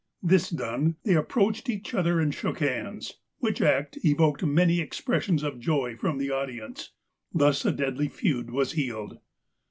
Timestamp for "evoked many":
4.03-4.79